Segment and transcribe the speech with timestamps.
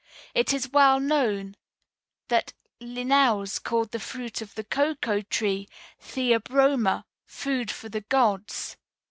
[0.33, 1.55] It is well known
[2.29, 5.69] that Linnæus called the fruit of the cocoa tree
[6.01, 8.77] theobroma, 'food for the gods.'